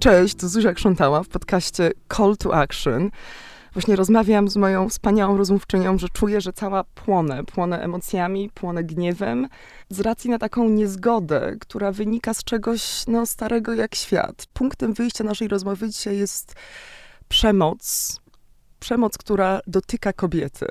[0.00, 3.10] Cześć, to Zuzia Krzątała w podcaście Call to Action.
[3.72, 9.48] Właśnie rozmawiam z moją wspaniałą rozmówczynią, że czuję, że cała płonę, płonę emocjami, płonę gniewem,
[9.88, 14.46] z racji na taką niezgodę, która wynika z czegoś no, starego jak świat.
[14.52, 16.54] Punktem wyjścia naszej rozmowy dzisiaj jest
[17.28, 18.19] przemoc,
[18.80, 20.66] przemoc, która dotyka kobiety,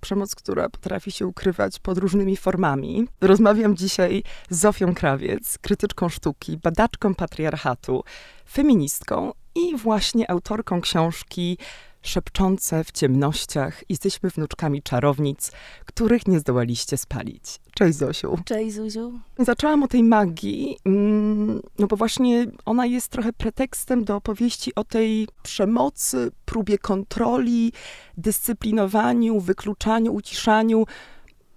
[0.00, 3.06] przemoc, która potrafi się ukrywać pod różnymi formami.
[3.20, 8.04] Rozmawiam dzisiaj z Zofią Krawiec, krytyczką sztuki, badaczką patriarchatu,
[8.50, 11.58] feministką i właśnie autorką książki
[12.02, 13.84] szepczące w ciemnościach.
[13.88, 15.52] Jesteśmy wnuczkami czarownic,
[15.84, 17.60] których nie zdołaliście spalić.
[17.74, 18.38] Cześć Zosiu.
[18.44, 19.20] Cześć Zuziu.
[19.38, 24.84] Zaczęłam o tej magii, mm, no bo właśnie ona jest trochę pretekstem do opowieści o
[24.84, 27.72] tej przemocy, próbie kontroli,
[28.16, 30.84] dyscyplinowaniu, wykluczaniu, uciszaniu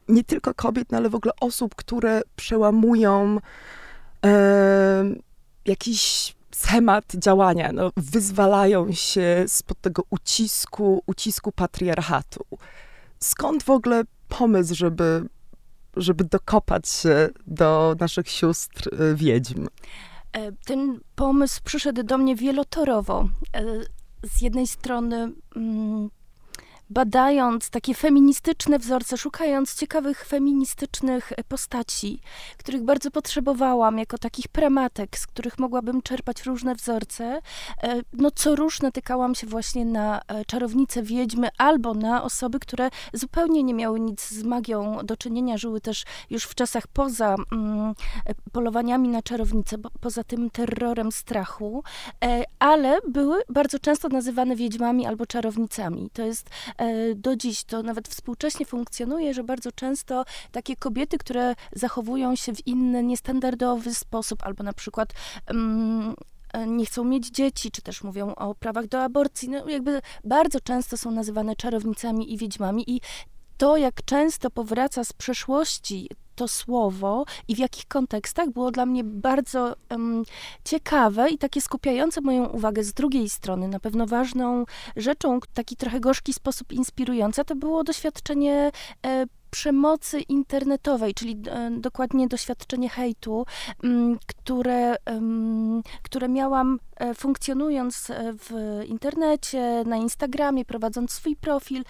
[0.07, 3.37] nie tylko kobiet, no ale w ogóle osób, które przełamują
[4.25, 5.03] e,
[5.65, 12.45] jakiś schemat działania, no, wyzwalają się spod tego ucisku, ucisku patriarchatu.
[13.19, 15.29] Skąd w ogóle pomysł, żeby,
[15.97, 19.67] żeby dokopać się do naszych sióstr y, wiedźm?
[20.33, 23.29] E, ten pomysł przyszedł do mnie wielotorowo.
[23.55, 23.63] E,
[24.23, 26.09] z jednej strony mm,
[26.93, 32.19] badając takie feministyczne wzorce, szukając ciekawych feministycznych postaci,
[32.57, 37.41] których bardzo potrzebowałam, jako takich prematek, z których mogłabym czerpać różne wzorce,
[37.83, 42.89] e, no co róż natykałam się właśnie na e, czarownice, wiedźmy, albo na osoby, które
[43.13, 47.93] zupełnie nie miały nic z magią do czynienia, żyły też już w czasach poza mm,
[48.51, 51.83] polowaniami na czarownice, poza tym terrorem strachu,
[52.23, 56.09] e, ale były bardzo często nazywane wiedźmami albo czarownicami.
[56.13, 56.49] To jest
[56.82, 56.82] E,
[57.15, 62.67] do dziś to nawet współcześnie funkcjonuje, że bardzo często takie kobiety, które zachowują się w
[62.67, 65.13] inny, niestandardowy sposób, albo na przykład
[65.49, 66.15] um,
[66.67, 70.97] nie chcą mieć dzieci, czy też mówią o prawach do aborcji, no jakby bardzo często
[70.97, 73.01] są nazywane czarownicami i wiedźmami i
[73.57, 79.03] to, jak często powraca z przeszłości to słowo i w jakich kontekstach było dla mnie
[79.03, 80.23] bardzo um,
[80.65, 83.67] ciekawe i takie skupiające moją uwagę z drugiej strony.
[83.67, 88.71] Na pewno ważną rzeczą, taki trochę gorzki sposób inspirująca, to było doświadczenie
[89.05, 93.45] e, przemocy internetowej, czyli e, dokładnie doświadczenie hejtu,
[93.83, 94.95] mm, które,
[96.03, 101.83] które miałam e, funkcjonując e, w internecie, na Instagramie, prowadząc swój profil,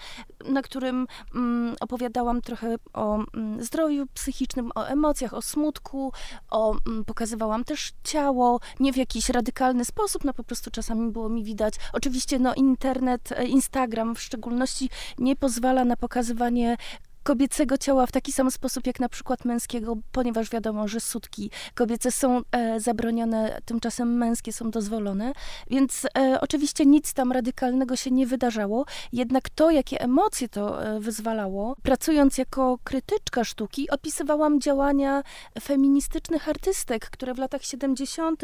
[0.44, 6.12] na którym mm, opowiadałam trochę o mm, zdrowiu psychicznym, o emocjach, o smutku,
[6.50, 6.76] o,
[7.06, 11.74] pokazywałam też ciało, nie w jakiś radykalny sposób, no po prostu czasami było mi widać.
[11.92, 16.76] Oczywiście no internet, Instagram w szczególności nie pozwala na pokazywanie
[17.24, 22.10] kobiecego ciała w taki sam sposób jak na przykład męskiego, ponieważ wiadomo, że sutki kobiece
[22.10, 25.32] są e, zabronione, tymczasem męskie są dozwolone,
[25.70, 31.00] więc e, oczywiście nic tam radykalnego się nie wydarzało, jednak to, jakie emocje to e,
[31.00, 35.22] wyzwalało, pracując jako krytyczka sztuki, opisywałam działania
[35.62, 38.42] feministycznych artystek, które w latach 70.,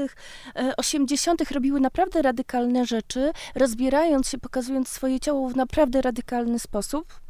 [0.77, 1.41] 80.
[1.41, 7.21] E, robiły naprawdę radykalne rzeczy, rozbierając się, pokazując swoje ciało w naprawdę radykalny sposób.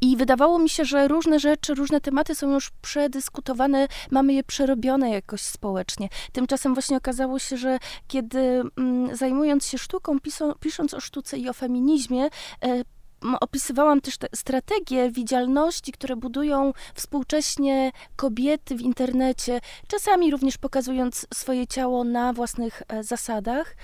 [0.00, 5.10] I wydawało mi się, że różne rzeczy, różne tematy są już przedyskutowane, mamy je przerobione
[5.10, 6.08] jakoś społecznie.
[6.32, 7.78] Tymczasem właśnie okazało się, że
[8.08, 10.16] kiedy mm, zajmując się sztuką,
[10.60, 12.28] pisząc o sztuce i o feminizmie,
[12.64, 12.84] e,
[13.40, 21.66] opisywałam też te strategie widzialności, które budują współcześnie kobiety w internecie, czasami również pokazując swoje
[21.66, 23.76] ciało na własnych e, zasadach.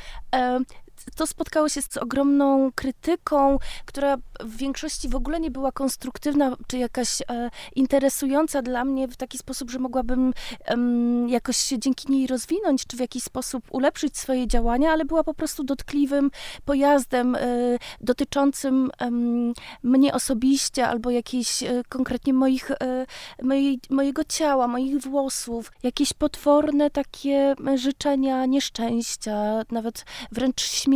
[1.09, 6.56] E, to spotkało się z ogromną krytyką, która w większości w ogóle nie była konstruktywna,
[6.66, 10.32] czy jakaś e, interesująca dla mnie w taki sposób, że mogłabym
[10.66, 10.76] e,
[11.28, 15.34] jakoś się dzięki niej rozwinąć, czy w jakiś sposób ulepszyć swoje działania, ale była po
[15.34, 16.31] prostu dotkliwym
[16.64, 17.38] pojazdem e,
[18.00, 18.91] dotyczącym
[19.82, 23.06] mnie osobiście, albo jakiejś e, konkretnie moich, e,
[23.43, 30.94] mojej, mojego ciała, moich włosów, jakieś potworne takie życzenia nieszczęścia, nawet wręcz śmierci,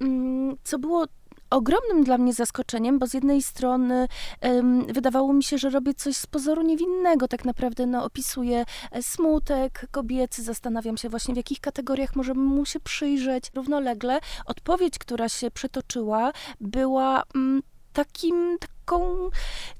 [0.00, 1.06] mm, co było
[1.50, 4.08] ogromnym dla mnie zaskoczeniem, bo z jednej strony
[4.42, 9.02] um, wydawało mi się, że robię coś z pozoru niewinnego, tak naprawdę no, opisuję e,
[9.02, 13.50] smutek kobiecy, zastanawiam się właśnie w jakich kategoriach możemy mu się przyjrzeć.
[13.54, 17.62] Równolegle odpowiedź, która się przetoczyła, była um,
[17.92, 19.30] takim, taką,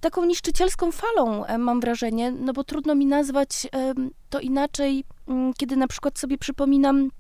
[0.01, 3.67] taką niszczycielską falą, e, mam wrażenie, no bo trudno mi nazwać
[4.31, 7.11] to inaczej, mm, kiedy na przykład sobie przypominam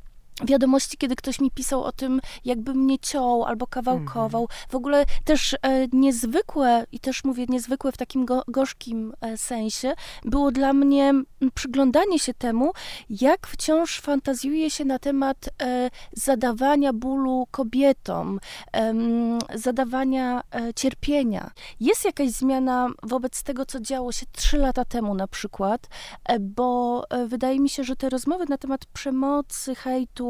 [0.44, 4.40] wiadomości, kiedy ktoś mi pisał o tym, jakby mnie ciął albo kawałkował.
[4.40, 4.72] Mm -hmm.
[4.72, 5.58] W ogóle też e,
[5.92, 9.94] niezwykłe, i też mówię niezwykłe w takim go, gorzkim e, sensie,
[10.24, 11.12] było dla mnie
[11.54, 12.72] przyglądanie się temu,
[13.10, 18.40] jak wciąż fantazjuje się na temat e, zadawania bólu kobietom,
[19.54, 21.50] zadawania e, cierpienia.
[21.80, 25.88] Jest jakaś zmiana wobec tego, co działo się trzy lata temu na przykład,
[26.24, 30.23] e, bo e, wydaje mi się, że te rozmowy na temat przemocy, hejtu,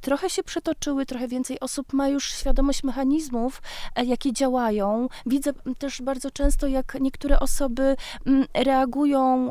[0.00, 3.62] trochę się przetoczyły, trochę więcej osób ma już świadomość mechanizmów,
[3.96, 5.08] e, jakie działają.
[5.26, 7.96] Widzę też bardzo często, jak niektóre osoby
[8.26, 9.50] mm, reagują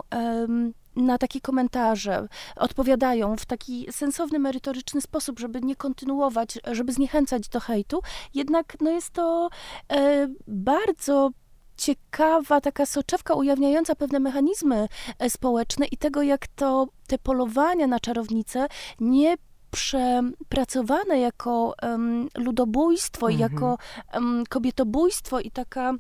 [0.96, 7.60] na takie komentarze, odpowiadają w taki sensowny, merytoryczny sposób, żeby nie kontynuować, żeby zniechęcać do
[7.60, 8.02] hejtu.
[8.34, 9.50] Jednak no jest to
[9.92, 11.32] e, bardzo
[11.78, 14.88] ciekawa taka soczewka ujawniająca pewne mechanizmy
[15.20, 18.68] e, społeczne i tego, jak to te polowania na czarownice
[19.00, 19.36] nie
[19.74, 23.40] przepracowane jako um, ludobójstwo, mhm.
[23.40, 23.78] jako
[24.16, 25.94] um, kobietobójstwo i taka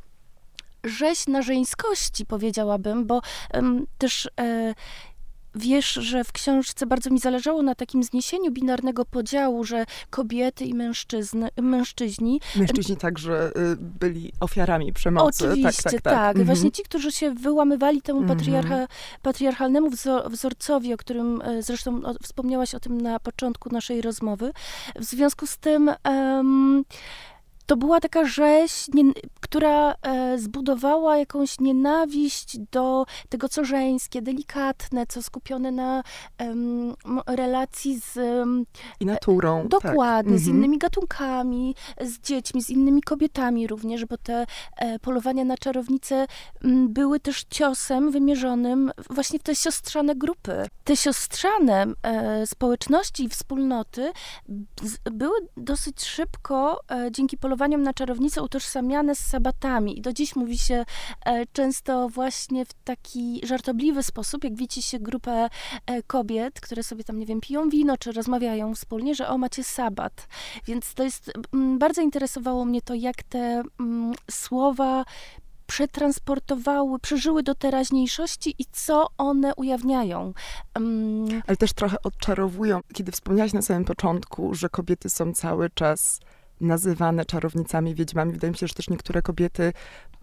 [0.83, 3.21] rzeź na żeńskości, powiedziałabym, bo
[3.53, 4.73] um, też e,
[5.55, 10.73] Wiesz, że w książce bardzo mi zależało na takim zniesieniu binarnego podziału, że kobiety i
[10.73, 12.41] mężczyzny, mężczyźni.
[12.55, 15.51] Mężczyźni także y, byli ofiarami przemocy.
[15.51, 15.91] Oczywiście, tak.
[15.91, 16.13] tak, tak.
[16.13, 16.29] tak.
[16.29, 16.45] Mhm.
[16.45, 18.39] Właśnie ci, którzy się wyłamywali temu mhm.
[18.39, 18.87] patriarcha,
[19.21, 19.89] patriarchalnemu
[20.29, 24.51] wzorcowi, o którym e, zresztą wspomniałaś o tym na początku naszej rozmowy.
[24.95, 25.91] W związku z tym.
[26.05, 26.72] Um,
[27.65, 29.03] to była taka rzeź, nie,
[29.41, 36.03] która e, zbudowała jakąś nienawiść do tego, co żeńskie, delikatne, co skupione na
[37.27, 38.19] relacji z...
[38.99, 39.61] I naturą.
[39.61, 40.41] E, dokładnie, tak.
[40.41, 40.57] z mhm.
[40.57, 44.45] innymi gatunkami, z dziećmi, z innymi kobietami również, bo te
[44.77, 46.27] e, polowania na czarownice
[46.63, 50.65] m, były też ciosem wymierzonym właśnie w te siostrzane grupy.
[50.83, 54.11] Te siostrzane e, społeczności i wspólnoty
[54.81, 59.97] z, były dosyć szybko, e, dzięki polowaniu polowaniom na czarownicę utożsamiane z sabatami.
[59.97, 60.85] I do dziś mówi się
[61.25, 65.49] e, często właśnie w taki żartobliwy sposób, jak widzi się grupę
[65.85, 69.63] e, kobiet, które sobie tam, nie wiem, piją wino, czy rozmawiają wspólnie, że o, macie
[69.63, 70.27] sabat.
[70.67, 71.31] Więc to jest,
[71.77, 73.63] bardzo interesowało mnie to, jak te
[74.31, 75.05] słowa
[75.67, 80.33] przetransportowały, przeżyły do teraźniejszości i co one ujawniają.
[80.75, 81.41] Um...
[81.47, 86.19] Ale też trochę odczarowują, kiedy wspomniałaś na samym początku, że kobiety są cały czas
[86.63, 88.33] nazywane czarownicami, wiedźmami.
[88.33, 89.73] Wydaje mi się, że też niektóre kobiety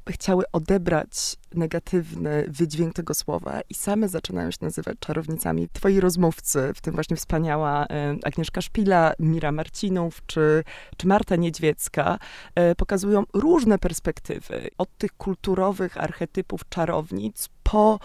[0.08, 5.68] chciały odebrać negatywny wydźwięk tego słowa i same zaczynają się nazywać czarownicami.
[5.72, 10.64] Twoi rozmówcy, w tym właśnie wspaniała e, Agnieszka Szpila, Mira Marcinów czy,
[10.96, 12.18] czy Marta Niedźwiecka,
[12.54, 14.70] e, pokazują różne perspektywy.
[14.78, 17.98] Od tych kulturowych archetypów czarownic po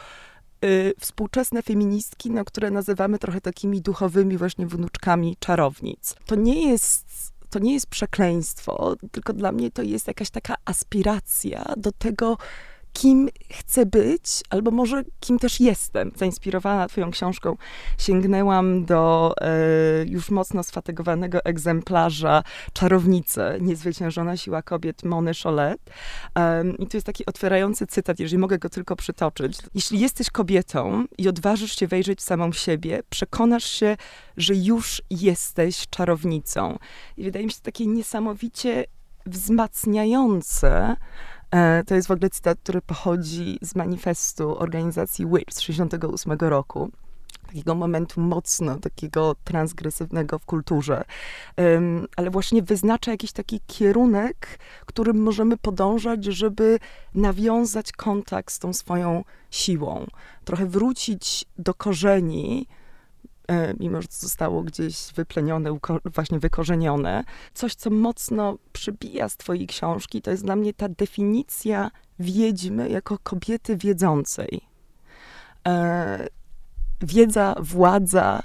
[0.62, 0.68] e,
[1.00, 6.16] współczesne feministki, no, które nazywamy trochę takimi duchowymi właśnie wnuczkami czarownic.
[6.26, 11.74] To nie jest to nie jest przekleństwo, tylko dla mnie to jest jakaś taka aspiracja
[11.78, 12.38] do tego,
[12.96, 16.12] kim chcę być, albo może kim też jestem.
[16.16, 17.58] Zainspirowana Twoją książką
[17.98, 19.48] sięgnęłam do e,
[20.06, 22.44] już mocno sfatygowanego egzemplarza
[22.74, 25.82] Czarownice, Niezwyciężona siła kobiet Mony Cholet.
[26.38, 29.58] E, I to jest taki otwierający cytat, jeżeli mogę go tylko przytoczyć.
[29.74, 33.98] Jeśli jesteś kobietą i odważysz się wejrzeć w samą siebie, przekonasz się,
[34.38, 36.78] że już jesteś czarownicą.
[37.18, 38.86] I wydaje mi się to takie niesamowicie
[39.26, 40.96] wzmacniające,
[41.88, 46.92] to jest w ogóle cytat, który pochodzi z manifestu organizacji WIT z 1968 roku.
[47.48, 51.04] Takiego momentu mocno takiego transgresywnego w kulturze,
[51.58, 56.80] um, ale właśnie wyznacza jakiś taki kierunek, którym możemy podążać, żeby
[57.16, 60.06] nawiązać kontakt z tą swoją siłą,
[60.46, 62.85] trochę wrócić do korzeni, E,
[63.80, 67.24] mimo że zostało gdzieś wyplenione, właśnie wykorzenione.
[67.54, 73.18] Coś, co mocno przybija z twojej książki, to jest dla mnie ta definicja wiedźmy jako
[73.24, 74.62] kobiety wiedzącej.
[75.68, 76.28] E,
[77.02, 78.42] wiedza, władza,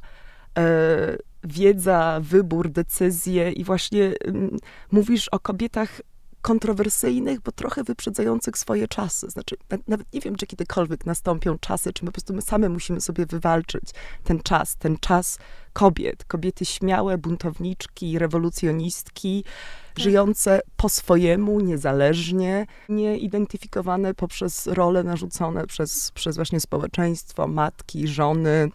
[0.59, 4.57] e, wiedza, wybór, decyzje i właśnie mm,
[4.93, 6.01] mówisz o kobietach
[6.43, 9.31] kontrowersyjnych, bo trochę wyprzedzających swoje czasy.
[9.31, 9.57] Znaczy,
[9.89, 13.85] nawet nie wiem, czy kiedykolwiek nastąpią czasy, czy po prostu my same musimy sobie wywalczyć
[14.25, 15.39] ten czas, ten czas
[15.73, 16.25] kobiet.
[16.25, 20.05] Kobiety śmiałe, buntowniczki, rewolucjonistki, tak.
[20.05, 28.71] żyjące po swojemu, niezależnie, nieidentyfikowane poprzez role narzucone przez, przez właśnie społeczeństwo, matki, żony,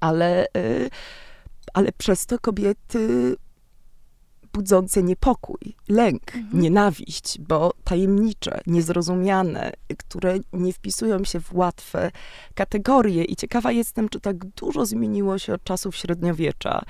[0.00, 0.90] ale, y,
[1.74, 3.36] ale przez to kobiety
[4.52, 6.62] budzące niepokój, lęk, mhm.
[6.62, 12.10] nienawiść, bo tajemnicze, niezrozumiane, które nie wpisują się w łatwe
[12.54, 13.24] kategorie.
[13.24, 16.82] I ciekawa jestem, czy tak dużo zmieniło się od czasów średniowiecza.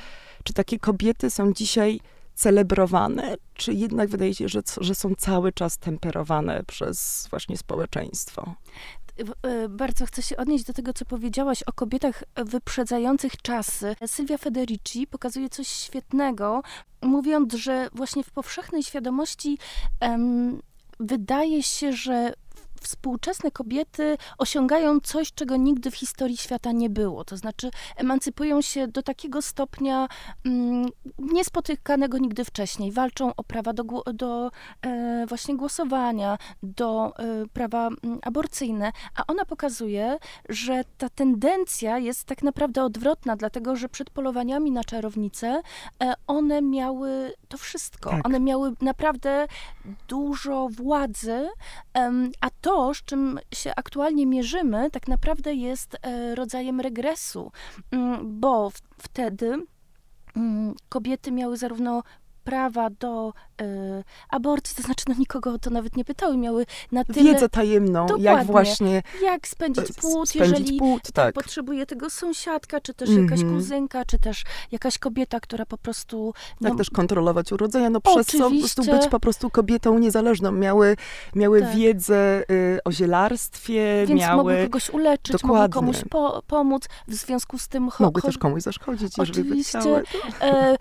[0.45, 2.01] Czy takie kobiety są dzisiaj
[2.35, 8.55] celebrowane, czy jednak wydaje się, że, że są cały czas temperowane przez właśnie społeczeństwo?
[9.43, 13.97] E, bardzo chcę się odnieść do tego, co powiedziałaś o kobietach wyprzedzających czasy.
[14.07, 16.63] Sylwia Federici pokazuje coś świetnego,
[17.03, 19.59] mówiąc, że właśnie w powszechnej świadomości
[20.01, 20.63] um,
[21.01, 22.33] wydaje się, że
[22.81, 27.25] współczesne kobiety osiągają coś, czego nigdy w historii świata nie było.
[27.25, 30.09] To znaczy emancypują się do takiego stopnia
[30.45, 32.93] mm, niespotykanego nigdy wcześniej.
[32.93, 33.85] Walczą o prawa do,
[34.15, 34.51] do
[34.83, 40.19] e, właśnie głosowania, do e, prawa mm, aborcyjne, a ona pokazuje,
[40.49, 45.63] że ta tendencja jest tak naprawdę odwrotna, dlatego że przed polowaniami na czarownice
[46.03, 48.11] e, one miały to wszystko.
[48.11, 48.27] Tak.
[48.27, 49.47] One miały naprawdę
[50.09, 51.49] dużo władzy,
[52.41, 57.53] a to to, z czym się aktualnie mierzymy, tak naprawdę jest e, rodzajem regresu,
[57.91, 59.67] mm, bo wtedy
[60.37, 62.03] mm, kobiety miały zarówno
[62.51, 63.65] prawa do y,
[64.29, 67.33] aborcji, to znaczy no nikogo o to nawet nie pytały, miały na tyle...
[67.33, 69.03] Wiedzę tajemną, jak właśnie...
[69.23, 71.35] Jak spędzić płód, spędzić jeżeli płód, tak.
[71.35, 73.25] potrzebuje tego sąsiadka, czy też mm -hmm.
[73.25, 73.59] jakaś mhm.
[73.59, 76.35] kuzynka, czy też jakaś kobieta, która po prostu...
[76.61, 78.51] No, jak też kontrolować urodzenia, no przez co
[78.93, 80.53] być po prostu kobietą niezależną.
[80.53, 80.97] Miały,
[81.35, 81.77] miały tak.
[81.77, 84.37] wiedzę y, o zielarstwie, Więc miały...
[84.37, 85.59] mogły kogoś uleczyć, Dokładnie.
[85.59, 87.89] mogły komuś po, pomóc, w związku z tym...
[88.01, 89.79] Mogły też komuś zaszkodzić, jeżeli Oczywiście.
[89.79, 90.03] chciały.
[90.41, 90.77] E,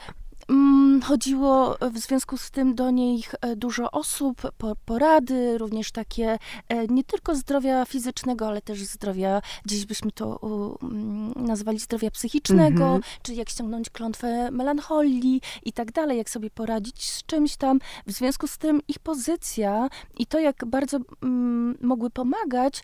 [0.50, 4.42] Mm, chodziło w związku z tym do nich e, dużo osób,
[4.86, 6.40] porady, również takie
[6.70, 10.40] e, nie tylko zdrowia fizycznego, ale też zdrowia, dziś byśmy to
[10.84, 13.20] mm, nazwali zdrowia psychicznego, -hmm.
[13.22, 17.80] czyli jak ściągnąć klątwę melancholii i tak dalej, jak sobie poradzić z czymś tam.
[18.08, 22.84] W związku z tym ich pozycja i to, jak bardzo mm, mogły pomagać,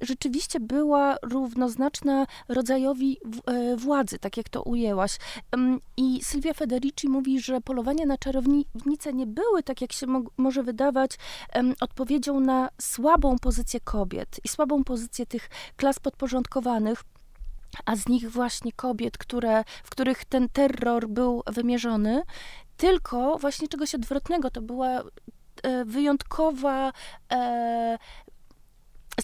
[0.00, 5.18] rzeczywiście była równoznaczna rodzajowi e, władzy, tak jak to ujęłaś.
[5.96, 10.22] I Sylwia Feder Federici mówi, że polowania na czarownice nie były, tak jak się mo
[10.36, 11.10] może wydawać,
[11.54, 17.04] um, odpowiedzią na słabą pozycję kobiet i słabą pozycję tych klas podporządkowanych
[17.84, 22.22] a z nich właśnie kobiet, które, w których ten terror był wymierzony,
[22.76, 24.50] tylko właśnie czegoś odwrotnego.
[24.50, 25.02] To była
[25.62, 26.92] e, wyjątkowa
[27.32, 27.98] e,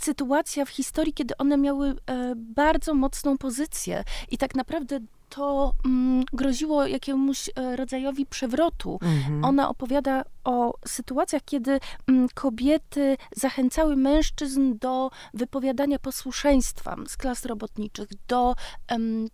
[0.00, 5.00] sytuacja w historii, kiedy one miały e, bardzo mocną pozycję i tak naprawdę
[5.34, 8.98] to mm, groziło jakiemuś e, rodzajowi przewrotu.
[9.02, 9.44] Mhm.
[9.44, 18.08] Ona opowiada o sytuacjach, kiedy mm, kobiety zachęcały mężczyzn do wypowiadania posłuszeństwa z klas robotniczych,
[18.28, 18.54] do
[18.88, 19.28] mm,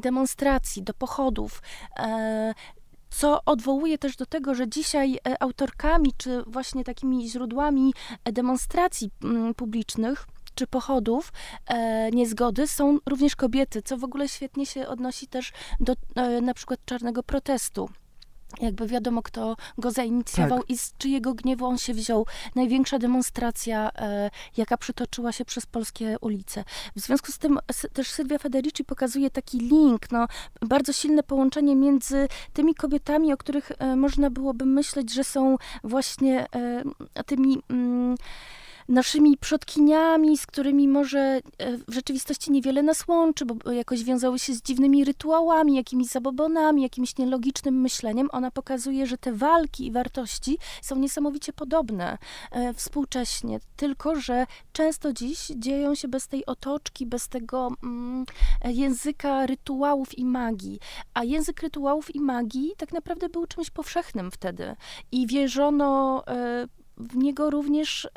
[0.00, 1.62] demonstracji, do pochodów.
[1.98, 2.54] E,
[3.10, 9.54] co odwołuje też do tego, że dzisiaj e, autorkami, czy właśnie takimi źródłami demonstracji mm,
[9.54, 10.26] publicznych,
[10.58, 11.32] czy pochodów
[11.66, 16.54] e, niezgody są również kobiety, co w ogóle świetnie się odnosi też do e, na
[16.54, 17.88] przykład czarnego protestu
[18.60, 20.70] jakby wiadomo, kto go zainicjował tak.
[20.70, 22.26] i z czyjego gniewu on się wziął.
[22.54, 26.64] Największa demonstracja, e, jaka przytoczyła się przez polskie ulice.
[26.96, 27.58] W związku z tym
[27.92, 30.26] też Sylwia Federici pokazuje taki link, no,
[30.60, 36.46] bardzo silne połączenie między tymi kobietami, o których e, można byłoby myśleć, że są właśnie
[37.14, 37.62] e, tymi...
[37.68, 38.16] Mm,
[38.88, 41.40] naszymi przodkiniami, z którymi może e,
[41.88, 47.18] w rzeczywistości niewiele nas łączy, bo jakoś wiązały się z dziwnymi rytuałami, jakimiś zabobonami, jakimś
[47.18, 48.28] nielogicznym myśleniem.
[48.32, 52.18] Ona pokazuje, że te walki i wartości są niesamowicie podobne
[52.50, 58.24] e, współcześnie, tylko że często dziś dzieją się bez tej otoczki, bez tego mm,
[58.64, 60.80] języka rytuałów i magii.
[61.14, 64.76] A język rytuałów i magii tak naprawdę był czymś powszechnym wtedy
[65.12, 66.66] i wierzono e,
[66.96, 68.08] w niego również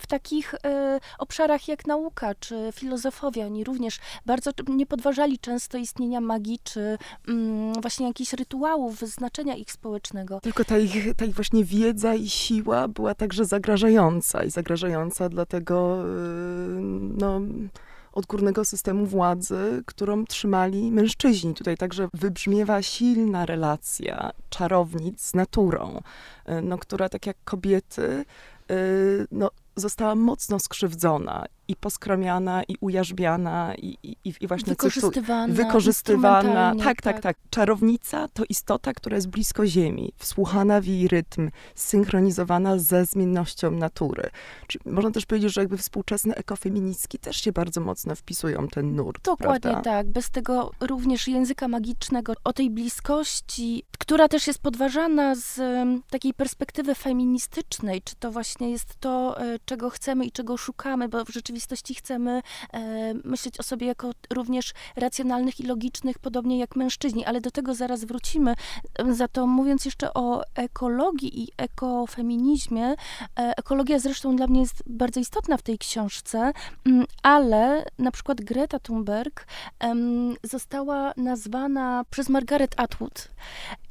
[0.00, 3.46] w takich e, obszarach jak nauka czy filozofowia.
[3.46, 9.72] Oni również bardzo nie podważali często istnienia magii czy mm, właśnie jakichś rytuałów, znaczenia ich
[9.72, 10.40] społecznego.
[10.40, 15.46] Tylko ta ich, ta ich właśnie wiedza i siła była także zagrażająca i zagrażająca dla
[15.46, 16.80] tego, y,
[17.18, 17.40] no
[18.12, 21.54] odgórnego systemu władzy, którą trzymali mężczyźni.
[21.54, 25.98] Tutaj także wybrzmiewa silna relacja czarownic z naturą,
[26.48, 28.24] y, no, która tak jak kobiety
[28.70, 35.54] y, no, została mocno skrzywdzona i poskromiana, i ujarzmiana, i, i, i właśnie wykorzystywana.
[35.54, 36.74] wykorzystywana.
[36.74, 37.36] Tak, tak, tak, tak.
[37.50, 44.30] Czarownica to istota, która jest blisko Ziemi, wsłuchana w jej rytm, synchronizowana ze zmiennością natury.
[44.66, 49.24] Czyli można też powiedzieć, że jakby współczesne ekofeministki też się bardzo mocno wpisują ten nurt.
[49.24, 49.82] Dokładnie prawda?
[49.90, 50.06] tak.
[50.06, 55.60] Bez tego również języka magicznego, o tej bliskości, która też jest podważana z
[56.10, 61.24] takiej perspektywy feministycznej, czy to właśnie jest to, e, czego chcemy i czego szukamy, bo
[61.24, 66.76] w rzeczywistości rzeczywistości chcemy e, myśleć o sobie jako również racjonalnych i logicznych, podobnie jak
[66.76, 68.54] mężczyźni, ale do tego zaraz wrócimy.
[69.10, 72.96] Za to mówiąc jeszcze o ekologii i ekofeminizmie, e,
[73.36, 76.52] ekologia zresztą dla mnie jest bardzo istotna w tej książce,
[76.86, 79.46] mm, ale na przykład Greta Thunberg
[80.42, 83.28] została nazwana przez Margaret Atwood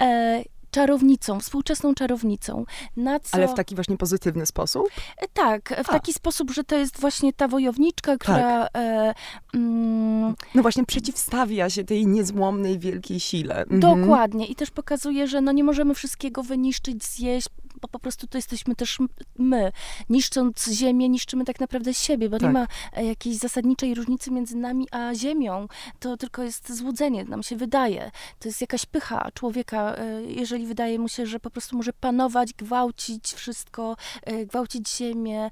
[0.02, 2.64] e, czarownicą, współczesną czarownicą.
[2.96, 3.36] Na co...
[3.36, 4.88] Ale w taki właśnie pozytywny sposób?
[5.18, 5.92] E, tak, w A.
[5.92, 8.68] taki sposób, że to jest właśnie ta wojowniczka, która...
[8.72, 8.82] Tak.
[8.82, 9.14] E,
[9.54, 13.62] mm, no właśnie przeciwstawia się tej niezłomnej, wielkiej sile.
[13.62, 13.80] Mhm.
[13.80, 14.46] Dokładnie.
[14.46, 17.48] I też pokazuje, że no nie możemy wszystkiego wyniszczyć, zjeść,
[17.82, 18.98] bo po prostu to jesteśmy też
[19.38, 19.72] my.
[20.08, 22.48] Niszcząc ziemię, niszczymy tak naprawdę siebie, bo tak.
[22.48, 25.68] nie ma e, jakiejś zasadniczej różnicy między nami a ziemią.
[26.00, 28.10] To tylko jest złudzenie, nam się wydaje.
[28.38, 32.52] To jest jakaś pycha człowieka, e, jeżeli wydaje mu się, że po prostu może panować,
[32.52, 35.50] gwałcić wszystko, e, gwałcić ziemię,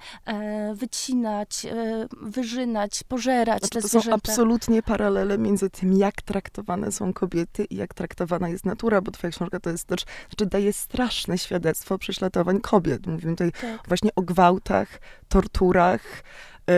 [0.74, 1.66] wycinać,
[2.22, 4.10] wyżynać, pożerać znaczy, te to zwierzęta.
[4.10, 9.10] są absolutnie paralele między tym, jak traktowane są kobiety i jak traktowana jest natura, bo
[9.10, 13.06] twoja książka to jest też, znaczy daje straszne świadectwo prześladowań kobiet.
[13.06, 13.88] Mówimy tutaj tak.
[13.88, 16.02] właśnie o gwałtach, torturach,
[16.66, 16.74] yy,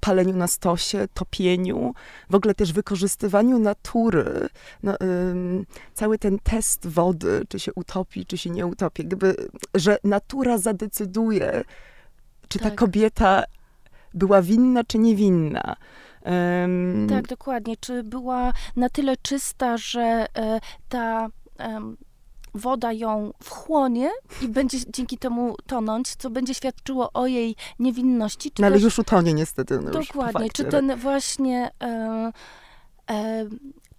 [0.00, 1.94] paleniu na stosie, topieniu,
[2.30, 4.48] w ogóle też wykorzystywaniu natury.
[4.82, 4.96] No,
[5.94, 9.36] cały ten test wody, czy się utopi, czy się nie utopi, gdyby,
[9.74, 11.64] że natura zadecyduje,
[12.48, 12.70] czy tak.
[12.70, 13.42] ta kobieta
[14.14, 15.76] była winna, czy niewinna.
[17.08, 17.76] Tak, dokładnie.
[17.80, 21.28] Czy była na tyle czysta, że e, ta
[22.56, 24.10] woda ją wchłonie
[24.42, 28.52] i będzie dzięki temu tonąć, co będzie świadczyło o jej niewinności.
[28.58, 29.80] no ale też, już utonie niestety.
[29.80, 30.50] No dokładnie.
[30.50, 32.32] Czy ten właśnie e,
[33.10, 33.46] e,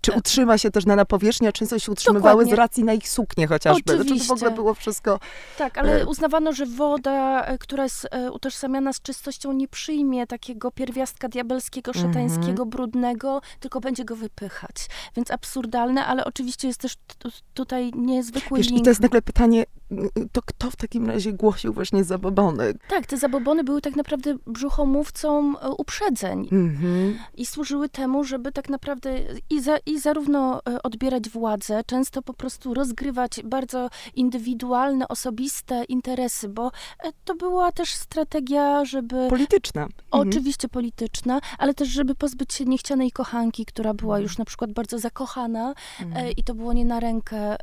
[0.02, 2.56] czy utrzyma się też na, na powierzchni, a często się utrzymywały Dokładnie.
[2.56, 3.94] z racji na ich suknie chociażby.
[3.94, 4.16] Oczywiście.
[4.16, 5.20] Znaczy to w ogóle było wszystko...
[5.58, 10.28] Tak, ale e, uznawano, że woda, e, która jest e, utożsamiana z czystością, nie przyjmie
[10.28, 12.14] takiego pierwiastka diabelskiego, mhm.
[12.14, 12.70] szatańskiego, mm -hmm.
[12.70, 14.76] brudnego, tylko będzie go wypychać.
[15.16, 16.94] Więc absurdalne, ale oczywiście jest też
[17.54, 18.82] tutaj niezwykły Wiesz, link.
[18.82, 19.66] I to jest nagle pytanie,
[20.32, 22.74] to kto w takim razie głosił właśnie zabobony?
[22.90, 26.48] Tak, te zabobony były tak naprawdę brzuchomówcą uprzedzeń.
[26.52, 27.14] Mm -hmm.
[27.38, 32.34] I służyły temu, żeby tak naprawdę i, za, i zarówno e, odbierać władzę, często po
[32.34, 36.72] prostu rozgrywać bardzo indywidualne, osobiste interesy, bo
[37.04, 39.28] e, to była też strategia, żeby...
[39.30, 39.82] Polityczna.
[39.82, 40.30] Mhm.
[40.30, 44.24] Oczywiście polityczna, ale też, żeby pozbyć się niechcianej kochanki, która była mhm.
[44.24, 46.32] już na przykład bardzo zakochana e, mhm.
[46.38, 47.58] i to było nie na rękę,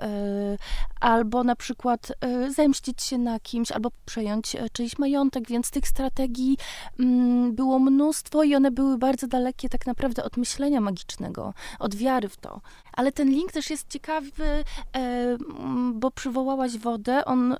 [1.00, 2.13] albo na przykład
[2.48, 6.56] zemścić się na kimś, albo przejąć czyjś majątek, więc tych strategii
[7.00, 12.14] mm, było mnóstwo i one były bardzo dalekie tak naprawdę od myślenia magicznego, od wiary
[12.14, 12.60] wiary w to.
[12.92, 14.64] Ale ten link też jest ciekawy,
[14.96, 15.36] e,
[15.94, 17.24] bo przywołałaś wodę.
[17.24, 17.56] On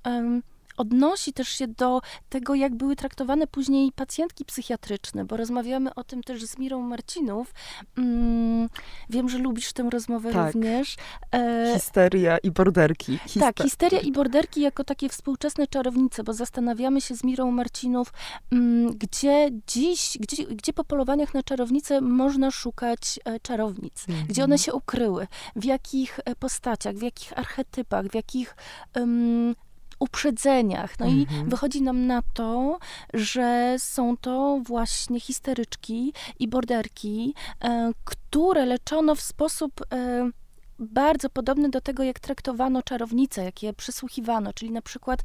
[0.77, 6.23] odnosi też się do tego, jak były traktowane później pacjentki psychiatryczne, bo rozmawiamy o tym
[6.23, 7.55] też z Mirą Marcinów.
[7.99, 8.69] Mm,
[9.11, 10.55] wiem, że lubisz tę rozmowę tak.
[10.55, 10.97] również.
[11.35, 13.19] E, histeria i borderki.
[13.19, 18.13] Hister tak, histeria i borderki jako takie współczesne czarownice, bo zastanawiamy się z Mirą Marcinów,
[18.53, 24.27] mm, gdzie dziś, gdzie, gdzie po polowaniach na czarownice można szukać e, czarownic, mhm.
[24.27, 28.57] gdzie one się ukryły, w jakich e, postaciach, w jakich archetypach, w jakich
[28.97, 29.55] um,
[29.99, 30.99] uprzedzeniach.
[30.99, 31.47] No mhm.
[31.47, 32.79] i wychodzi nam na to,
[33.15, 40.31] że są to właśnie histeryczki i borderki, e, które leczono w sposób e,
[40.79, 45.21] bardzo podobny do tego, jak traktowano czarownice, jak je przysłuchiwano, czyli na przykład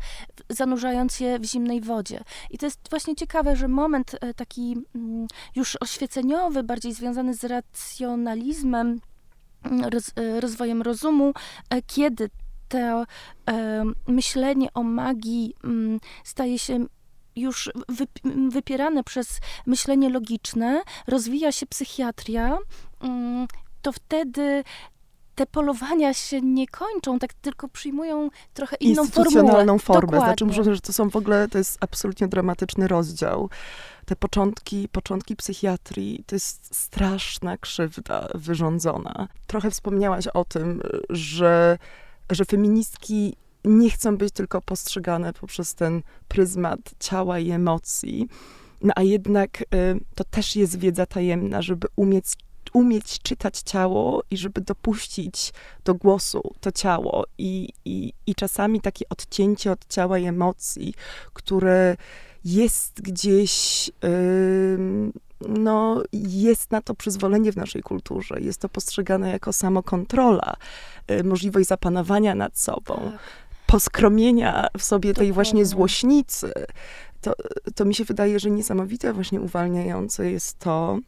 [0.50, 2.24] zanurzając je w zimnej wodzie.
[2.50, 7.44] I to jest właśnie ciekawe, że moment e, taki mm, już oświeceniowy, bardziej związany z
[7.44, 9.02] racjonalizmem,
[10.16, 11.34] e, rozwojem rozumu,
[11.70, 12.30] e, kiedy
[12.70, 13.06] to
[14.08, 16.86] myślenie o magii mm, staje się
[17.36, 17.72] już
[18.50, 22.58] wypierane przez myślenie logiczne, rozwija się psychiatria,
[23.02, 23.48] mm,
[23.82, 24.64] to wtedy
[25.36, 30.02] te polowania się nie kończą, tak tylko przyjmują trochę inną Instytucjonalną formę.
[30.02, 30.26] Dokładnie.
[30.26, 33.50] Znaczy, muszę, że to są w ogóle, to jest absolutnie dramatyczny rozdział.
[34.06, 39.28] Te początki, początki psychiatrii, to jest straszna krzywda wyrządzona.
[39.48, 41.78] Trochę wspomniałaś o tym, że
[42.30, 48.28] że feministki nie chcą być tylko postrzegane poprzez ten pryzmat ciała i emocji,
[48.82, 49.66] no a jednak y,
[50.16, 52.26] to też jest wiedza tajemna, żeby umieć,
[52.74, 55.54] umieć czytać ciało i żeby dopuścić
[55.86, 57.26] do głosu to ciało.
[57.38, 60.94] I, i, i czasami takie odcięcie od ciała i emocji,
[61.34, 61.98] które
[62.46, 63.88] jest gdzieś.
[64.04, 65.12] Yy,
[65.48, 68.42] no, jest na to przyzwolenie w naszej kulturze.
[68.42, 70.56] Jest to postrzegane jako samokontrola,
[71.12, 72.96] y, możliwość zapanowania nad sobą.
[72.96, 73.20] Tak.
[73.68, 76.54] poskromienia w sobie tej właśnie złośnicy,
[77.22, 77.34] to,
[77.76, 81.00] to mi się wydaje, że niesamowite właśnie uwalniające jest to,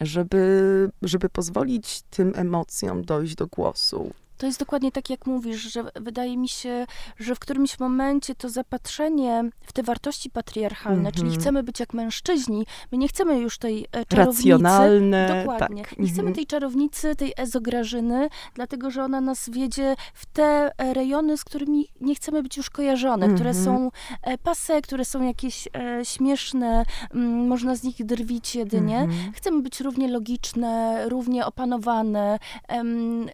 [0.00, 4.12] żeby, żeby pozwolić tym emocjom dojść do głosu.
[4.36, 6.86] To jest dokładnie tak, jak mówisz, że wydaje mi się,
[7.18, 11.14] że w którymś momencie to zapatrzenie w te wartości patriarchalne, mm -hmm.
[11.14, 11.40] czyli mhm.
[11.40, 14.42] chcemy być jak mężczyźni, my nie chcemy już tej e, czarownicy.
[14.42, 15.44] Racjonalne.
[15.44, 15.82] Dokładnie.
[15.82, 15.98] Tak.
[15.98, 16.34] Nie chcemy mhm.
[16.34, 21.88] tej czarownicy, tej ezograżyny, dlatego że ona nas wiedzie w te e, rejony, z którymi
[22.00, 23.34] nie chcemy być już kojarzone, mm -hmm.
[23.34, 23.64] które mhm.
[23.64, 23.90] są
[24.22, 25.68] e, pase, które są jakieś
[26.02, 28.98] śmieszne, mm, można z nich drwić jedynie.
[28.98, 29.32] Mm -hmm.
[29.34, 32.38] Chcemy być równie logiczne, równie opanowane,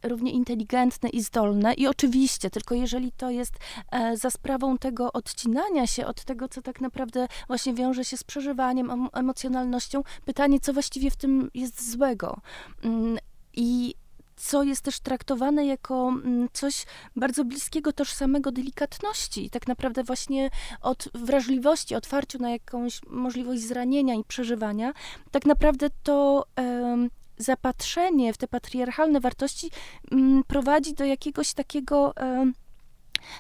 [0.03, 1.74] równie inteligentne, i zdolne.
[1.74, 3.55] I oczywiście, tylko jeżeli to jest
[3.92, 8.24] e, za sprawą tego odcinania się od tego, co tak naprawdę właśnie wiąże się z
[8.24, 12.40] przeżywaniem, emocjonalnością, pytanie, co właściwie w tym jest złego.
[12.85, 13.18] Mm,
[13.55, 13.94] I
[14.37, 19.50] co jest też traktowane jako mm, coś bardzo bliskiego tożsamego delikatności.
[19.50, 20.50] Tak naprawdę właśnie
[20.81, 24.92] od wrażliwości, otwarciu na jakąś możliwość zranienia i przeżywania,
[25.31, 26.46] tak naprawdę to
[27.38, 29.71] zapatrzenie w te patriarchalne wartości
[30.11, 32.14] mm, prowadzi do jakiegoś takiego,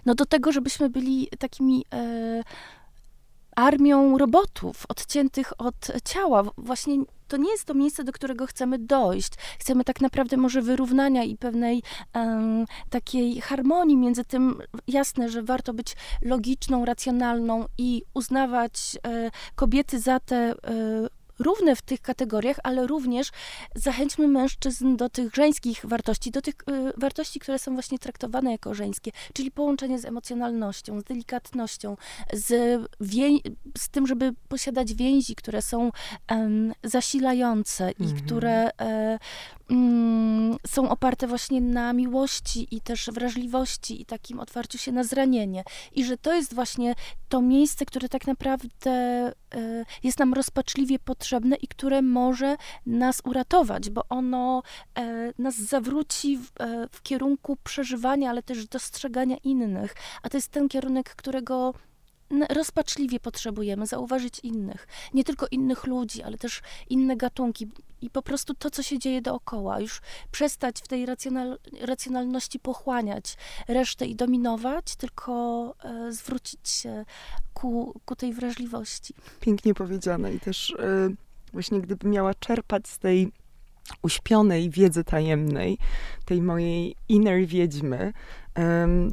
[0.06, 2.42] no do tego, żebyśmy byli takimi e,
[3.56, 5.74] armią robotów odciętych od
[6.04, 6.42] ciała.
[6.58, 6.96] Właśnie
[7.28, 9.32] to nie jest to miejsce, do którego chcemy dojść.
[9.58, 11.82] Chcemy tak naprawdę może wyrównania i pewnej
[12.90, 20.20] takiej harmonii między tym, jasne, że warto być logiczną, racjonalną i uznawać e, kobiety za
[20.20, 20.54] te e,
[21.42, 23.30] równe w tych kategoriach, ale również
[23.74, 28.74] zachęćmy mężczyzn do tych żeńskich wartości, do tych y, wartości, które są właśnie traktowane jako
[28.74, 31.96] żeńskie, czyli połączenie z emocjonalnością, z delikatnością,
[32.32, 32.80] z,
[33.78, 35.90] z tym, żeby posiadać więzi, które są
[36.30, 38.20] um, zasilające i mhm.
[38.20, 39.18] które e,
[39.72, 45.64] mm, są oparte właśnie na miłości i też wrażliwości i takim otwarciu się na zranienie.
[45.92, 46.94] I że to jest właśnie
[47.28, 48.90] to miejsce, które tak naprawdę
[49.54, 52.56] y, jest nam rozpaczliwie potrzebne i które może
[52.86, 54.62] nas uratować, bo ono
[54.98, 55.02] y,
[55.38, 59.94] nas zawróci w, y, w kierunku przeżywania, ale też dostrzegania innych.
[60.22, 61.74] A to jest ten kierunek, którego
[62.48, 64.86] rozpaczliwie potrzebujemy zauważyć innych.
[65.14, 67.68] Nie tylko innych ludzi, ale też inne gatunki
[68.00, 69.80] i po prostu to, co się dzieje dookoła.
[69.80, 73.36] Już przestać w tej racjonal, racjonalności pochłaniać
[73.68, 77.04] resztę i dominować, tylko e, zwrócić się
[77.54, 79.14] ku, ku tej wrażliwości.
[79.40, 81.10] Pięknie powiedziane i też e,
[81.52, 83.32] właśnie gdybym miała czerpać z tej
[84.02, 85.78] uśpionej wiedzy tajemnej,
[86.24, 88.12] tej mojej inner wiedźmy,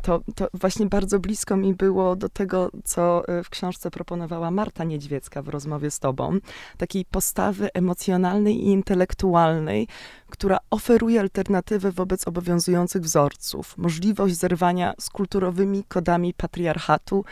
[0.02, 4.84] to, to właśnie bardzo blisko mi było do tego, co e, w książce proponowała Marta
[4.84, 6.38] Niedźwiecka w rozmowie z tobą,
[6.78, 9.88] takiej postawy emocjonalnej i intelektualnej,
[10.30, 17.26] która oferuje alternatywę wobec obowiązujących wzorców, możliwość zerwania z kulturowymi kodami patriarchatu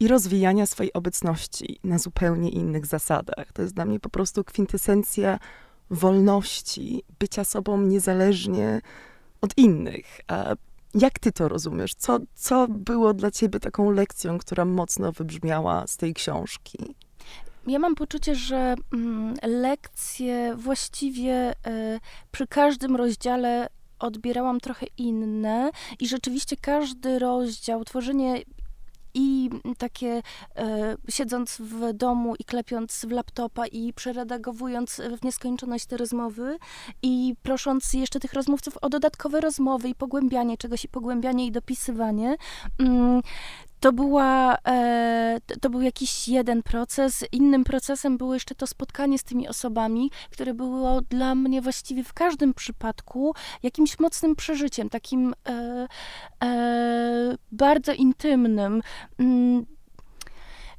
[0.00, 3.52] i rozwijania swojej obecności na zupełnie innych zasadach.
[3.52, 5.38] To jest dla mnie po prostu kwintesencja
[5.90, 8.80] wolności, bycia sobą niezależnie
[9.40, 10.20] od innych.
[10.28, 10.54] A
[10.94, 11.94] jak ty to rozumiesz?
[11.94, 16.94] Co, co było dla ciebie taką lekcją, która mocno wybrzmiała z tej książki?
[17.66, 25.70] Ja mam poczucie, że mm, lekcje właściwie y, przy każdym rozdziale odbierałam trochę inne
[26.00, 28.42] i rzeczywiście każdy rozdział, tworzenie
[29.18, 30.22] i takie
[30.56, 36.58] e, siedząc w domu i klepiąc w laptopa i przeredagowując w nieskończoność te rozmowy
[37.02, 42.36] i prosząc jeszcze tych rozmówców o dodatkowe rozmowy i pogłębianie czegoś i pogłębianie i dopisywanie,
[42.78, 43.22] mm,
[43.80, 47.24] to, była, e, to był jakiś jeden proces.
[47.32, 52.12] Innym procesem było jeszcze to spotkanie z tymi osobami, które było dla mnie właściwie w
[52.12, 55.88] każdym przypadku jakimś mocnym przeżyciem, takim e,
[56.44, 58.82] e, bardzo intymnym.
[59.18, 59.66] Mm,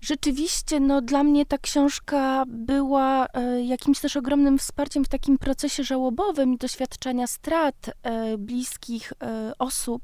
[0.01, 3.27] rzeczywiście, no, dla mnie ta książka była
[3.63, 7.89] jakimś też ogromnym wsparciem w takim procesie żałobowym i doświadczenia strat
[8.37, 9.13] bliskich
[9.59, 10.01] osób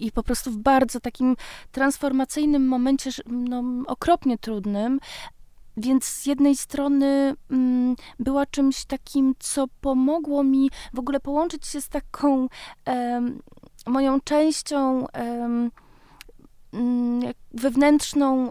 [0.00, 1.36] i po prostu w bardzo takim
[1.72, 5.00] transformacyjnym momencie, no, okropnie trudnym,
[5.76, 11.80] więc z jednej strony mm, była czymś takim, co pomogło mi w ogóle połączyć się
[11.80, 12.48] z taką
[13.86, 15.70] moją częścią mm,
[17.52, 18.50] wewnętrzną,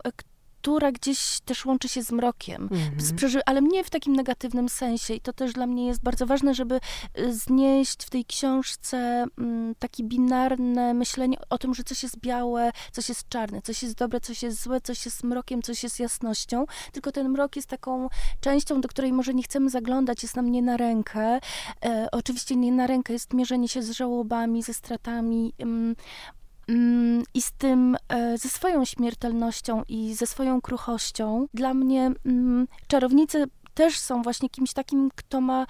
[0.65, 3.39] która gdzieś też łączy się z mrokiem, mm-hmm.
[3.45, 5.13] ale nie w takim negatywnym sensie.
[5.13, 6.79] I to też dla mnie jest bardzo ważne, żeby
[7.19, 12.71] y, znieść w tej książce mm, takie binarne myślenie o tym, że coś jest białe,
[12.91, 16.65] coś jest czarne, coś jest dobre, coś jest złe, coś jest mrokiem, coś jest jasnością.
[16.91, 18.09] Tylko ten mrok jest taką
[18.41, 21.39] częścią, do której może nie chcemy zaglądać, jest nam nie na rękę.
[21.85, 25.53] E, oczywiście nie na rękę jest mierzenie się z żałobami, ze stratami.
[25.59, 25.95] Mm, mm,
[27.33, 31.47] i z tym, e, ze swoją śmiertelnością i ze swoją kruchością.
[31.53, 35.65] Dla mnie mm, czarownice też są właśnie kimś takim, kto ma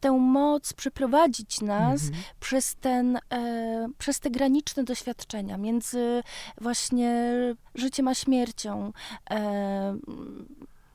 [0.00, 2.24] tę moc przyprowadzić nas mhm.
[2.40, 6.22] przez, ten, e, przez te graniczne doświadczenia między
[6.60, 7.32] właśnie
[7.74, 8.92] życiem a śmiercią,
[9.30, 9.96] e,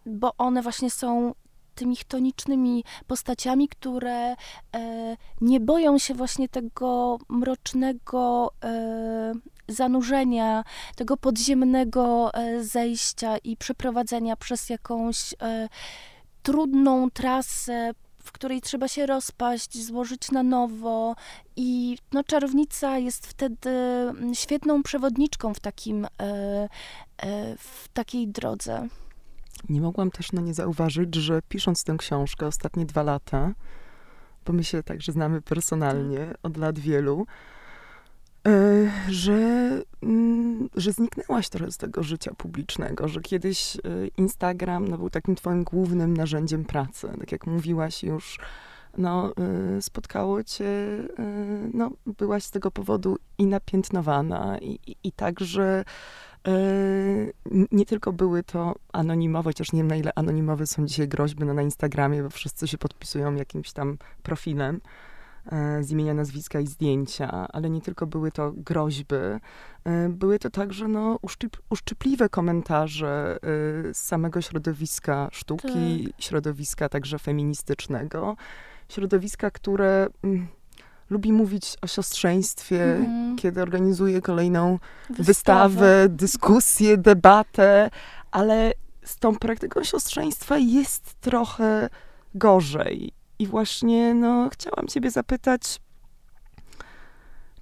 [0.05, 1.33] bo one właśnie są
[1.79, 4.35] tymi chtonicznymi postaciami, które e,
[5.41, 9.33] nie boją się właśnie tego mrocznego e,
[9.67, 10.63] zanurzenia,
[10.95, 15.35] tego podziemnego e, zejścia i przeprowadzenia przez jakąś
[16.43, 17.91] trudną trasę,
[18.23, 21.15] w której trzeba się rozpaść, złożyć na nowo
[21.55, 26.07] i no, czarownica jest wtedy mm, świetną przewodniczką w takim,
[27.57, 28.87] w takiej drodze.
[29.69, 33.53] Nie mogłam też no nie zauważyć, że pisząc tę książkę ostatnie dwa lata,
[34.45, 36.37] bo my się także znamy personalnie tak.
[36.43, 37.25] od lat wielu,
[38.47, 38.51] e,
[39.09, 39.37] że,
[40.03, 43.79] mm, że zniknęłaś trochę z tego życia publicznego, że kiedyś e,
[44.17, 47.07] Instagram no, był takim twoim głównym narzędziem pracy.
[47.19, 48.39] Tak jak mówiłaś już,
[48.97, 49.33] no,
[49.77, 50.67] e, spotkało cię,
[51.73, 55.83] no, byłaś z tego powodu i napiętnowana, i, i, i także
[57.71, 61.53] nie tylko były to anonimowe, chociaż nie wiem na ile anonimowe są dzisiaj groźby no,
[61.53, 64.81] na Instagramie, bo wszyscy się podpisują jakimś tam profilem
[65.51, 70.49] e, z imienia, nazwiska i zdjęcia, ale nie tylko były to groźby, e, były to
[70.49, 76.21] także no, uszczyp, uszczypliwe komentarze e, z samego środowiska sztuki, tak.
[76.21, 78.35] środowiska także feministycznego,
[78.89, 80.47] środowiska, które mm,
[81.09, 83.35] lubi mówić o siostrzeństwie, mm.
[83.35, 85.23] kiedy organizuje kolejną wystawę.
[85.23, 87.89] wystawę, dyskusję, debatę,
[88.31, 88.71] ale
[89.03, 91.89] z tą praktyką siostrzeństwa jest trochę
[92.35, 93.11] gorzej.
[93.39, 95.79] I właśnie, no, chciałam Ciebie zapytać,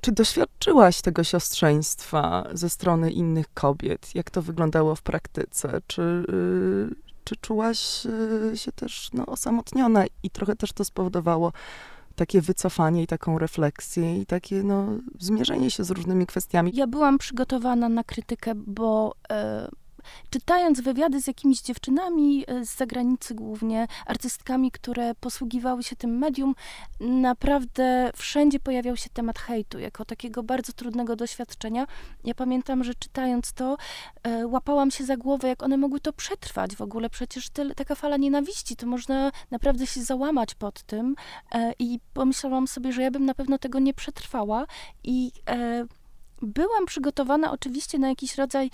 [0.02, 4.16] czy doświadczyłaś tego siostrzeństwa ze strony innych kobiet?
[4.16, 5.82] Jak to wyglądało w praktyce?
[5.88, 11.54] Czy, yy, czy czułaś yy, się też no, osamotniona i trochę też to spowodowało
[12.18, 14.88] takie wycofanie i taką refleksję i takie no,
[15.20, 16.72] zmierzenie się z różnymi kwestiami.
[16.76, 19.70] Ja byłam przygotowana na krytykę, bo e,
[20.30, 26.56] czytając wywiady z jakimiś dziewczynami e, z zagranicy głównie, artystkami, które posługiwały się tym medium,
[27.00, 31.88] naprawdę wszędzie pojawiał się temat hejtu, jako takiego bardzo trudnego doświadczenia.
[32.24, 33.78] Ja pamiętam, że czytając to,
[34.24, 37.10] e, łapałam się za głowę, jak one mogły to przetrwać w ogóle.
[37.10, 41.16] Przecież taka fala nienawiści, to można naprawdę się załamać pod tym.
[41.52, 44.66] E, I pomyślałam sobie, że ja bym na pewno tego nie przetrwała
[45.04, 45.32] i
[46.42, 48.72] byłam przygotowana oczywiście na jakiś rodzaj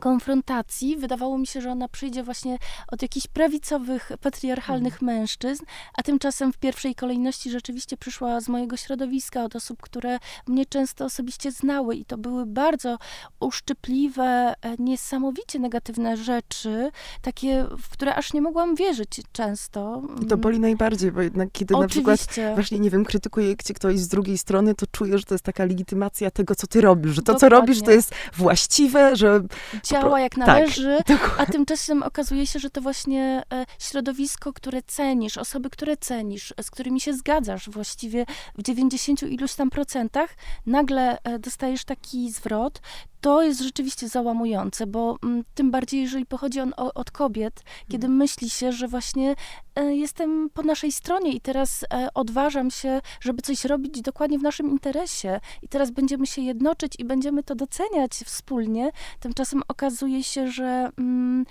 [0.00, 0.96] konfrontacji.
[0.96, 5.18] Wydawało mi się, że ona przyjdzie właśnie od jakichś prawicowych, patriarchalnych mhm.
[5.18, 10.66] mężczyzn, a tymczasem w pierwszej kolejności rzeczywiście przyszła z mojego środowiska, od osób, które mnie
[10.66, 12.98] często osobiście znały i to były bardzo
[13.40, 16.90] uszczypliwe, e, niesamowicie negatywne rzeczy,
[17.22, 20.02] takie, w które aż nie mogłam wierzyć często.
[20.22, 22.10] I to boli najbardziej, bo jednak kiedy Oczywiście.
[22.10, 25.34] na przykład właśnie, nie wiem, krytykuje cię ktoś z drugiej strony, to czuję, że to
[25.34, 27.40] jest taka legitymacja tego, co ty robisz, że to, Dokładnie.
[27.40, 29.40] co robisz, to jest właściwe, że
[29.84, 34.82] działa jak tak, należy, tak, a tymczasem okazuje się, że to właśnie e, środowisko, które
[34.82, 38.26] cenisz, osoby, które cenisz, z którymi się zgadzasz właściwie
[38.58, 40.34] w 90 iluś tam procentach,
[40.66, 42.80] nagle e, dostajesz taki zwrot,
[43.20, 47.62] to jest rzeczywiście załamujące, bo m, mm, tym bardziej, jeżeli pochodzi on o, od kobiet,
[47.88, 48.18] kiedy mm.
[48.18, 49.34] myśli się, że właśnie
[49.76, 54.42] e, jestem po naszej stronie i teraz e, odważam się, żeby coś robić dokładnie w
[54.42, 60.50] naszym interesie i teraz będziemy się jednoczyć i będziemy to doceniać wspólnie, tymczasem okazuje się,
[60.50, 61.44] że mm,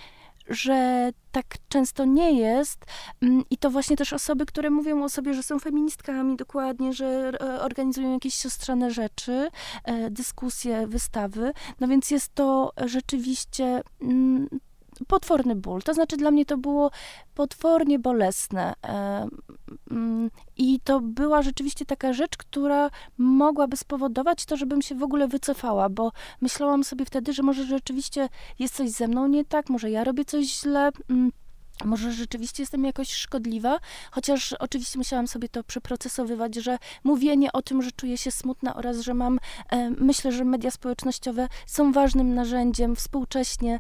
[0.49, 2.85] że tak często nie jest.
[3.21, 7.31] Mm, I to właśnie też osoby, które mówią o sobie, że są feministkami, dokładnie, że
[7.41, 9.49] e, organizują jakieś siostrzane rzeczy,
[9.83, 11.51] e, dyskusje, wystawy.
[11.79, 14.47] No więc jest to rzeczywiście mm,
[15.07, 15.81] potworny ból.
[15.81, 16.91] To znaczy, dla mnie to było
[17.35, 18.73] potwornie bolesne.
[19.91, 25.27] Mm, I to była rzeczywiście taka rzecz, która mogłaby spowodować to, żebym się w ogóle
[25.27, 28.29] wycofała, bo myślałam sobie wtedy, że może rzeczywiście
[28.59, 31.31] jest coś ze mną nie tak, może ja robię coś źle mm,
[31.85, 33.79] może rzeczywiście jestem jakoś szkodliwa,
[34.11, 38.99] chociaż oczywiście musiałam sobie to przeprocesowywać, że mówienie o tym, że czuję się smutna oraz
[38.99, 43.79] że mam, e, myślę, że media społecznościowe są ważnym narzędziem współcześnie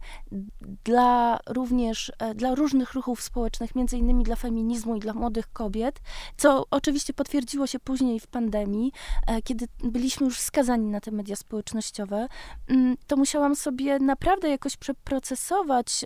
[0.83, 5.99] dla również, e, dla różnych ruchów społecznych, między innymi dla feminizmu i dla młodych kobiet,
[6.37, 8.91] co oczywiście potwierdziło się później w pandemii,
[9.27, 12.27] e, kiedy byliśmy już skazani na te media społecznościowe,
[12.67, 16.05] mm, to musiałam sobie naprawdę jakoś przeprocesować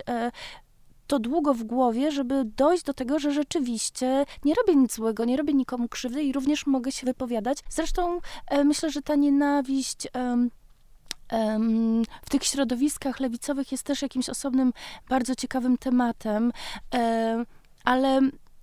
[1.12, 5.36] to długo w głowie, żeby dojść do tego, że rzeczywiście nie robię nic złego, nie
[5.36, 7.58] robię nikomu krzywdy i również mogę się wypowiadać.
[7.70, 10.06] Zresztą e, myślę, że ta nienawiść.
[10.16, 10.48] E,
[12.22, 14.72] w tych środowiskach lewicowych jest też jakimś osobnym,
[15.08, 16.52] bardzo ciekawym tematem,
[17.84, 18.20] ale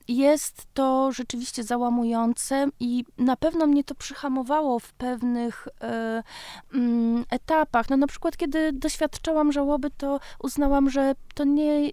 [0.08, 6.24] jest to rzeczywiście załamujące i na pewno mnie to przyhamowało w pewnych e,
[6.74, 7.90] mm, etapach.
[7.90, 11.90] No na przykład, kiedy doświadczałam żałoby, to uznałam, że to nie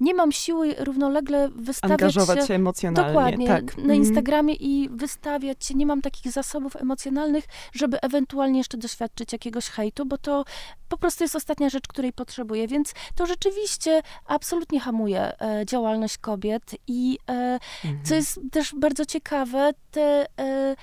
[0.00, 3.08] nie mam siły równolegle wystawiać Angażować się, się emocjonalnie.
[3.12, 3.76] Dokładnie, tak.
[3.76, 3.94] na Mhm.
[3.98, 5.74] Instagramie i wystawiać się.
[5.74, 10.44] Nie mam takich zasobów emocjonalnych, żeby ewentualnie jeszcze doświadczyć jakiegoś hejtu, bo to
[10.88, 12.68] po prostu jest ostatnia rzecz, której potrzebuję.
[12.68, 18.04] Więc to rzeczywiście absolutnie hamuje e, działalność kobiet i e, Mhm.
[18.04, 20.76] co jest też bardzo ciekawe, te e,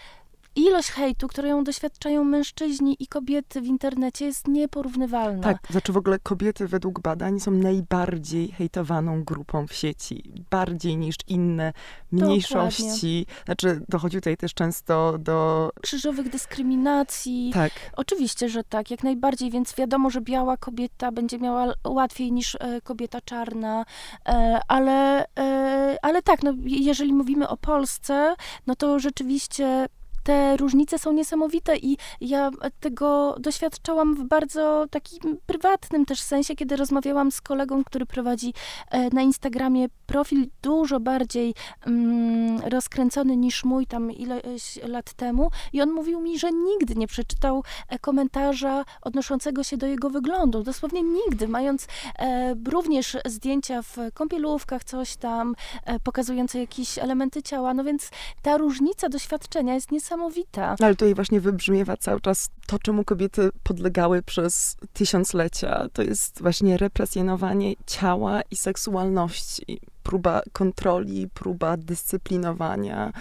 [0.55, 5.43] ilość hejtu, którą doświadczają mężczyźni i kobiety w internecie jest nieporównywalna.
[5.43, 10.23] Tak, znaczy w ogóle kobiety według badań są najbardziej hejtowaną grupą w sieci.
[10.49, 11.73] Bardziej niż inne
[12.11, 13.25] mniejszości.
[13.45, 15.69] Znaczy dochodzi tutaj też często do...
[15.81, 17.51] Krzyżowych dyskryminacji.
[17.53, 17.71] Tak.
[17.95, 22.81] Oczywiście, że tak, jak najbardziej, więc wiadomo, że biała kobieta będzie miała łatwiej niż e,
[22.81, 23.85] kobieta czarna,
[24.25, 28.35] e, ale, e, ale tak, no, jeżeli mówimy o Polsce,
[28.67, 29.87] no to rzeczywiście
[30.23, 36.75] te różnice są niesamowite i ja tego doświadczałam w bardzo takim prywatnym też sensie, kiedy
[36.75, 38.53] rozmawiałam z kolegą, który prowadzi
[38.89, 41.53] e, na Instagramie profil dużo bardziej
[41.85, 45.49] mm, rozkręcony niż mój tam ileś lat temu.
[45.73, 50.63] I on mówił mi, że nigdy nie przeczytał e, komentarza odnoszącego się do jego wyglądu,
[50.63, 51.87] dosłownie nigdy, mając
[52.19, 55.55] e, również zdjęcia w kąpielówkach, coś tam,
[55.85, 58.09] e, pokazujące jakieś elementy ciała, no więc
[58.41, 60.75] ta różnica doświadczenia jest niesamowita niesamowita.
[60.79, 65.87] No, ale tutaj właśnie wybrzmiewa cały czas to, czemu kobiety podlegały przez tysiąclecia.
[65.93, 69.79] To jest właśnie represjonowanie ciała i seksualności.
[70.03, 73.11] Próba kontroli, próba dyscyplinowania.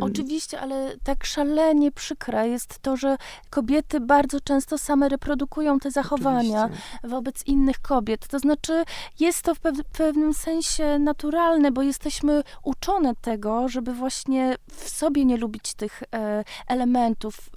[0.00, 3.16] Oczywiście, ale tak szalenie przykre jest to, że
[3.50, 6.98] kobiety bardzo często same reprodukują te zachowania Oczywiście.
[7.04, 8.28] wobec innych kobiet.
[8.28, 8.84] To znaczy,
[9.20, 9.60] jest to w
[9.92, 16.44] pewnym sensie naturalne, bo jesteśmy uczone tego, żeby właśnie w sobie nie lubić tych e,
[16.68, 17.50] elementów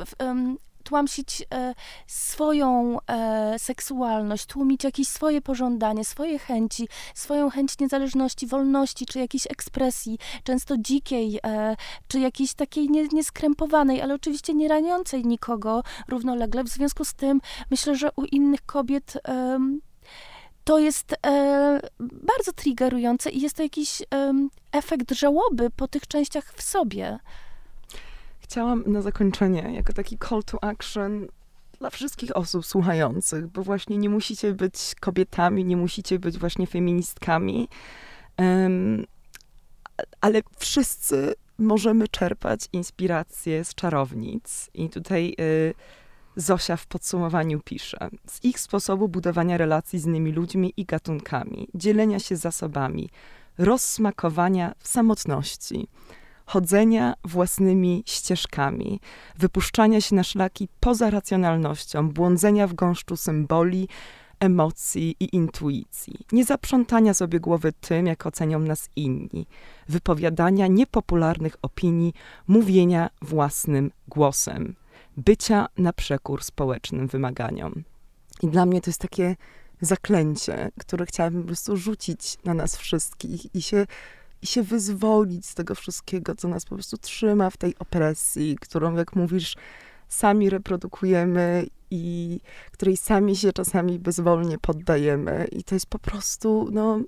[0.92, 1.74] tłamsić e,
[2.08, 9.48] swoją e, seksualność, tłumić jakieś swoje pożądanie, swoje chęci, swoją chęć niezależności, wolności, czy jakiejś
[9.48, 11.76] ekspresji, często dzikiej, e,
[12.08, 16.64] czy jakiejś takiej nie, nieskrępowanej, ale oczywiście nie raniącej nikogo równolegle.
[16.64, 19.14] W związku z tym myślę, że u innych kobiet
[20.64, 24.06] to jest e, bardzo triggerujące i jest to jakiś e,
[24.72, 27.20] efekt żałoby po tych częściach w sobie
[28.52, 31.28] chciałam na zakończenie, jako taki call to action
[31.80, 37.68] dla wszystkich osób słuchających, bo właśnie nie musicie być kobietami, nie musicie być właśnie feministkami,
[38.38, 39.06] um,
[40.22, 44.70] ale wszyscy możemy czerpać inspirację z czarownic.
[44.74, 45.74] I tutaj y,
[46.36, 52.20] Zosia w podsumowaniu pisze: Z ich sposobu budowania relacji z innymi ludźmi i gatunkami, dzielenia
[52.20, 53.10] się zasobami,
[53.58, 55.88] rozsmakowania w samotności
[56.46, 59.00] chodzenia własnymi ścieżkami,
[59.38, 63.88] wypuszczania się na szlaki poza racjonalnością, błądzenia w gąszczu symboli,
[64.40, 69.48] emocji i intuicji, nie zaprzątania sobie głowy tym, jak ocenią nas inni,
[69.90, 72.14] wypowiadania niepopularnych opinii,
[72.48, 74.76] mówienia własnym głosem,
[75.18, 77.84] bycia na przekór społecznym wymaganiom.
[78.42, 79.36] I dla mnie to jest takie
[79.82, 83.86] zaklęcie, które chciałabym po prostu rzucić na nas wszystkich i się
[84.42, 88.96] i się wyzwolić z tego wszystkiego, co nas po prostu trzyma w tej opresji, którą,
[88.96, 89.56] jak mówisz,
[90.08, 92.40] sami reprodukujemy i
[92.72, 95.48] której sami się czasami bezwolnie poddajemy.
[95.52, 97.00] I to jest po prostu, no,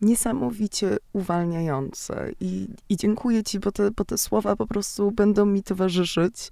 [0.00, 2.32] niesamowicie uwalniające.
[2.40, 6.50] I, i dziękuję Ci, bo te, bo te słowa po prostu będą mi towarzyszyć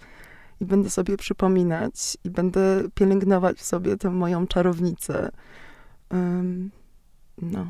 [0.60, 5.30] i będę sobie przypominać i będę pielęgnować w sobie tę moją czarownicę.
[6.10, 6.70] Um,
[7.42, 7.66] no.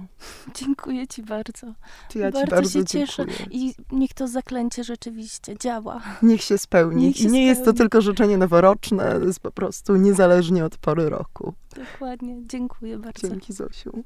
[0.54, 1.66] Dziękuję ci bardzo.
[2.12, 3.06] To ja bardzo, ci bardzo się dziękuję.
[3.06, 6.02] cieszę i niech to zaklęcie rzeczywiście działa.
[6.22, 7.06] Niech się spełni.
[7.06, 7.46] Niech się I nie spełni.
[7.46, 11.54] jest to tylko życzenie noworoczne, to jest po prostu niezależnie od pory roku.
[11.76, 12.36] Dokładnie.
[12.46, 13.28] Dziękuję bardzo.
[13.28, 14.04] Dzięki Zosiu.